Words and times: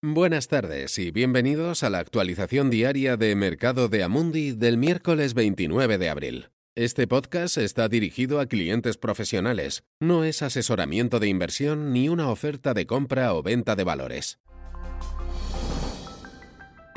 Buenas 0.00 0.46
tardes 0.46 0.96
y 1.00 1.10
bienvenidos 1.10 1.82
a 1.82 1.90
la 1.90 1.98
actualización 1.98 2.70
diaria 2.70 3.16
de 3.16 3.34
Mercado 3.34 3.88
de 3.88 4.04
Amundi 4.04 4.52
del 4.52 4.78
miércoles 4.78 5.34
29 5.34 5.98
de 5.98 6.08
abril. 6.08 6.50
Este 6.76 7.08
podcast 7.08 7.58
está 7.58 7.88
dirigido 7.88 8.38
a 8.38 8.46
clientes 8.46 8.96
profesionales, 8.96 9.82
no 9.98 10.22
es 10.22 10.42
asesoramiento 10.42 11.18
de 11.18 11.26
inversión 11.26 11.92
ni 11.92 12.08
una 12.08 12.30
oferta 12.30 12.74
de 12.74 12.86
compra 12.86 13.34
o 13.34 13.42
venta 13.42 13.74
de 13.74 13.82
valores. 13.82 14.38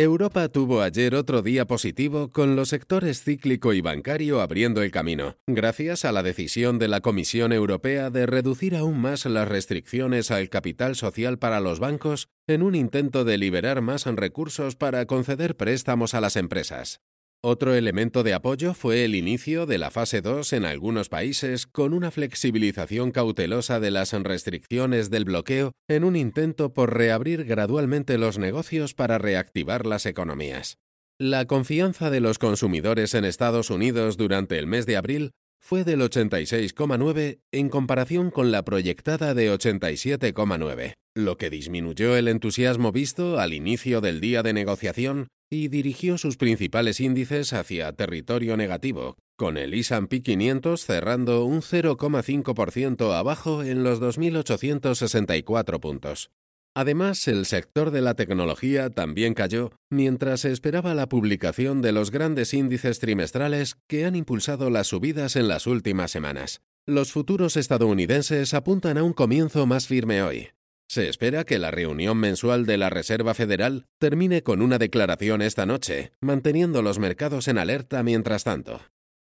Europa 0.00 0.48
tuvo 0.48 0.80
ayer 0.82 1.16
otro 1.16 1.42
día 1.42 1.66
positivo 1.66 2.30
con 2.30 2.54
los 2.54 2.68
sectores 2.68 3.24
cíclico 3.24 3.72
y 3.72 3.80
bancario 3.80 4.40
abriendo 4.40 4.80
el 4.82 4.92
camino, 4.92 5.38
gracias 5.48 6.04
a 6.04 6.12
la 6.12 6.22
decisión 6.22 6.78
de 6.78 6.86
la 6.86 7.00
Comisión 7.00 7.52
Europea 7.52 8.08
de 8.08 8.24
reducir 8.26 8.76
aún 8.76 9.00
más 9.00 9.26
las 9.26 9.48
restricciones 9.48 10.30
al 10.30 10.50
capital 10.50 10.94
social 10.94 11.40
para 11.40 11.58
los 11.58 11.80
bancos 11.80 12.28
en 12.46 12.62
un 12.62 12.76
intento 12.76 13.24
de 13.24 13.38
liberar 13.38 13.82
más 13.82 14.06
recursos 14.06 14.76
para 14.76 15.04
conceder 15.06 15.56
préstamos 15.56 16.14
a 16.14 16.20
las 16.20 16.36
empresas. 16.36 17.00
Otro 17.40 17.74
elemento 17.74 18.24
de 18.24 18.34
apoyo 18.34 18.74
fue 18.74 19.04
el 19.04 19.14
inicio 19.14 19.64
de 19.64 19.78
la 19.78 19.92
fase 19.92 20.22
2 20.22 20.52
en 20.54 20.64
algunos 20.64 21.08
países 21.08 21.68
con 21.68 21.94
una 21.94 22.10
flexibilización 22.10 23.12
cautelosa 23.12 23.78
de 23.78 23.92
las 23.92 24.12
restricciones 24.12 25.08
del 25.08 25.24
bloqueo 25.24 25.70
en 25.88 26.02
un 26.02 26.16
intento 26.16 26.74
por 26.74 26.96
reabrir 26.96 27.44
gradualmente 27.44 28.18
los 28.18 28.38
negocios 28.38 28.92
para 28.94 29.18
reactivar 29.18 29.86
las 29.86 30.04
economías. 30.04 30.78
La 31.16 31.44
confianza 31.44 32.10
de 32.10 32.18
los 32.18 32.38
consumidores 32.38 33.14
en 33.14 33.24
Estados 33.24 33.70
Unidos 33.70 34.16
durante 34.16 34.58
el 34.58 34.66
mes 34.66 34.84
de 34.84 34.96
abril 34.96 35.30
fue 35.60 35.84
del 35.84 36.00
86,9 36.00 37.38
en 37.52 37.68
comparación 37.68 38.32
con 38.32 38.50
la 38.50 38.64
proyectada 38.64 39.34
de 39.34 39.52
87,9, 39.52 40.94
lo 41.14 41.36
que 41.36 41.50
disminuyó 41.50 42.16
el 42.16 42.26
entusiasmo 42.26 42.90
visto 42.90 43.38
al 43.38 43.54
inicio 43.54 44.00
del 44.00 44.20
día 44.20 44.42
de 44.42 44.52
negociación 44.52 45.28
y 45.50 45.68
dirigió 45.68 46.18
sus 46.18 46.36
principales 46.36 47.00
índices 47.00 47.52
hacia 47.52 47.92
territorio 47.92 48.56
negativo, 48.56 49.16
con 49.36 49.56
el 49.56 49.74
S&P 49.74 50.22
500 50.22 50.84
cerrando 50.84 51.44
un 51.44 51.62
0,5% 51.62 53.12
abajo 53.14 53.62
en 53.62 53.82
los 53.82 54.00
2.864 54.00 55.80
puntos. 55.80 56.30
Además, 56.74 57.26
el 57.26 57.46
sector 57.46 57.90
de 57.90 58.02
la 58.02 58.14
tecnología 58.14 58.90
también 58.90 59.34
cayó 59.34 59.72
mientras 59.90 60.42
se 60.42 60.52
esperaba 60.52 60.94
la 60.94 61.08
publicación 61.08 61.82
de 61.82 61.92
los 61.92 62.10
grandes 62.10 62.54
índices 62.54 63.00
trimestrales 63.00 63.76
que 63.88 64.04
han 64.04 64.14
impulsado 64.14 64.70
las 64.70 64.88
subidas 64.88 65.34
en 65.34 65.48
las 65.48 65.66
últimas 65.66 66.10
semanas. 66.10 66.60
Los 66.86 67.12
futuros 67.12 67.56
estadounidenses 67.56 68.54
apuntan 68.54 68.96
a 68.96 69.02
un 69.02 69.12
comienzo 69.12 69.66
más 69.66 69.86
firme 69.86 70.22
hoy. 70.22 70.48
Se 70.88 71.06
espera 71.06 71.44
que 71.44 71.58
la 71.58 71.70
reunión 71.70 72.16
mensual 72.16 72.64
de 72.64 72.78
la 72.78 72.88
Reserva 72.88 73.34
Federal 73.34 73.84
termine 73.98 74.42
con 74.42 74.62
una 74.62 74.78
declaración 74.78 75.42
esta 75.42 75.66
noche, 75.66 76.12
manteniendo 76.22 76.80
los 76.80 76.98
mercados 76.98 77.46
en 77.48 77.58
alerta 77.58 78.02
mientras 78.02 78.44
tanto. 78.44 78.80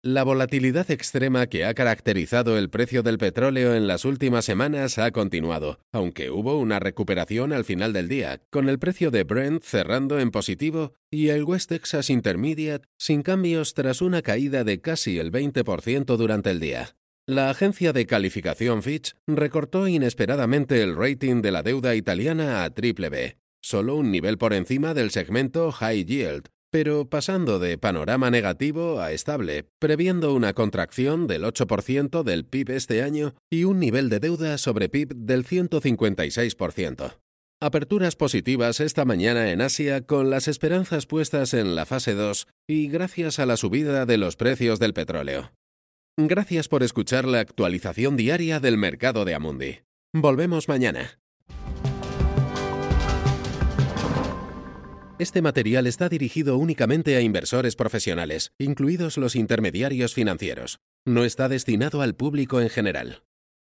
La 0.00 0.22
volatilidad 0.22 0.88
extrema 0.92 1.48
que 1.48 1.64
ha 1.64 1.74
caracterizado 1.74 2.56
el 2.56 2.70
precio 2.70 3.02
del 3.02 3.18
petróleo 3.18 3.74
en 3.74 3.88
las 3.88 4.04
últimas 4.04 4.44
semanas 4.44 4.98
ha 4.98 5.10
continuado, 5.10 5.80
aunque 5.90 6.30
hubo 6.30 6.56
una 6.56 6.78
recuperación 6.78 7.52
al 7.52 7.64
final 7.64 7.92
del 7.92 8.06
día, 8.06 8.40
con 8.50 8.68
el 8.68 8.78
precio 8.78 9.10
de 9.10 9.24
Brent 9.24 9.64
cerrando 9.64 10.20
en 10.20 10.30
positivo 10.30 10.92
y 11.10 11.30
el 11.30 11.42
West 11.42 11.70
Texas 11.70 12.08
Intermediate 12.08 12.86
sin 12.96 13.22
cambios 13.22 13.74
tras 13.74 14.00
una 14.00 14.22
caída 14.22 14.62
de 14.62 14.80
casi 14.80 15.18
el 15.18 15.32
20% 15.32 16.16
durante 16.16 16.50
el 16.50 16.60
día. 16.60 16.97
La 17.28 17.50
agencia 17.50 17.92
de 17.92 18.06
calificación 18.06 18.82
Fitch 18.82 19.14
recortó 19.26 19.86
inesperadamente 19.86 20.82
el 20.82 20.96
rating 20.96 21.42
de 21.42 21.50
la 21.52 21.62
deuda 21.62 21.94
italiana 21.94 22.64
a 22.64 22.70
triple 22.70 23.10
B, 23.10 23.36
solo 23.60 23.96
un 23.96 24.10
nivel 24.10 24.38
por 24.38 24.54
encima 24.54 24.94
del 24.94 25.10
segmento 25.10 25.70
High 25.70 26.06
Yield, 26.06 26.46
pero 26.70 27.10
pasando 27.10 27.58
de 27.58 27.76
panorama 27.76 28.30
negativo 28.30 29.02
a 29.02 29.12
estable, 29.12 29.68
previendo 29.78 30.32
una 30.32 30.54
contracción 30.54 31.26
del 31.26 31.44
8% 31.44 32.22
del 32.22 32.46
PIB 32.46 32.70
este 32.70 33.02
año 33.02 33.34
y 33.50 33.64
un 33.64 33.78
nivel 33.78 34.08
de 34.08 34.20
deuda 34.20 34.56
sobre 34.56 34.88
PIB 34.88 35.14
del 35.14 35.44
156%. 35.44 37.18
Aperturas 37.60 38.16
positivas 38.16 38.80
esta 38.80 39.04
mañana 39.04 39.52
en 39.52 39.60
Asia 39.60 40.00
con 40.00 40.30
las 40.30 40.48
esperanzas 40.48 41.04
puestas 41.04 41.52
en 41.52 41.74
la 41.74 41.84
fase 41.84 42.14
2 42.14 42.46
y 42.66 42.88
gracias 42.88 43.38
a 43.38 43.44
la 43.44 43.58
subida 43.58 44.06
de 44.06 44.16
los 44.16 44.36
precios 44.36 44.78
del 44.78 44.94
petróleo. 44.94 45.50
Gracias 46.20 46.66
por 46.66 46.82
escuchar 46.82 47.26
la 47.26 47.38
actualización 47.38 48.16
diaria 48.16 48.58
del 48.58 48.76
mercado 48.76 49.24
de 49.24 49.36
Amundi. 49.36 49.82
Volvemos 50.12 50.66
mañana. 50.66 51.20
Este 55.20 55.42
material 55.42 55.86
está 55.86 56.08
dirigido 56.08 56.56
únicamente 56.56 57.14
a 57.14 57.20
inversores 57.20 57.76
profesionales, 57.76 58.50
incluidos 58.58 59.16
los 59.16 59.36
intermediarios 59.36 60.12
financieros. 60.12 60.80
No 61.06 61.22
está 61.22 61.48
destinado 61.48 62.02
al 62.02 62.16
público 62.16 62.60
en 62.60 62.68
general. 62.68 63.22